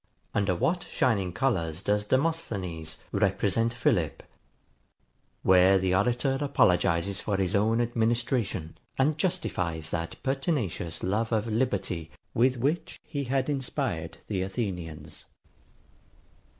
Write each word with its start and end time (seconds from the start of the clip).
Under 0.33 0.55
what 0.55 0.87
shining 0.91 1.31
colours 1.31 1.83
does 1.83 2.05
Demosthenes 2.05 2.95
[Footnote: 2.95 3.11
De 3.11 3.11
Corona.] 3.19 3.25
represent 3.31 3.73
Philip; 3.75 4.23
where 5.43 5.77
the 5.77 5.93
orator 5.93 6.39
apologizes 6.41 7.21
for 7.21 7.37
his 7.37 7.53
own 7.55 7.79
administration, 7.79 8.79
and 8.97 9.19
justifies 9.19 9.91
that 9.91 10.15
pertinacious 10.23 11.03
love 11.03 11.31
of 11.31 11.45
liberty, 11.45 12.09
with 12.33 12.57
which 12.57 12.99
he 13.03 13.25
had 13.25 13.47
inspired 13.47 14.17
the 14.25 14.41
Athenians. 14.41 15.25